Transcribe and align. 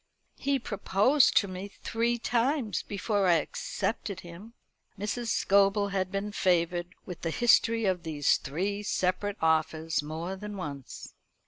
He 0.39 0.57
proposed 0.57 1.37
to 1.37 1.47
me 1.47 1.67
three 1.83 2.17
times 2.17 2.81
before 2.81 3.27
I 3.27 3.35
accepted 3.35 4.21
him." 4.21 4.53
Mrs. 4.97 5.27
Scobel 5.27 5.89
had 5.89 6.11
been 6.11 6.31
favoured 6.31 6.95
with 7.05 7.21
the 7.21 7.29
history 7.29 7.85
of 7.85 8.01
these 8.01 8.37
three 8.37 8.81
separate 8.81 9.37
offers 9.43 10.01
more 10.01 10.35
than 10.35 10.57
once. 10.57 11.13